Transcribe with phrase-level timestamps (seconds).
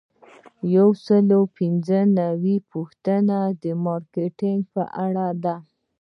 [0.75, 5.55] یو سل او پنځه نوي یمه پوښتنه د مارکیټینګ په اړه ده.